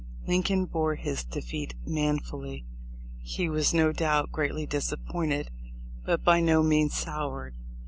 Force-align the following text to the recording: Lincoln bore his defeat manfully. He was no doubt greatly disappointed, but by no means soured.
Lincoln 0.25 0.65
bore 0.65 0.95
his 0.95 1.23
defeat 1.23 1.75
manfully. 1.85 2.65
He 3.19 3.47
was 3.47 3.71
no 3.71 3.91
doubt 3.91 4.31
greatly 4.31 4.65
disappointed, 4.65 5.51
but 6.03 6.23
by 6.23 6.39
no 6.39 6.63
means 6.63 6.95
soured. 6.95 7.53